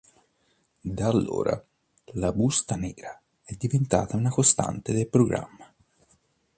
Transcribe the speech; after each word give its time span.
Da 0.97 1.07
allora, 1.09 1.63
la 2.13 2.31
Busta 2.33 2.73
nera 2.75 3.21
è 3.43 3.53
diventata 3.53 4.17
una 4.17 4.31
costante 4.31 4.93
del 4.93 5.07
programma. 5.07 5.71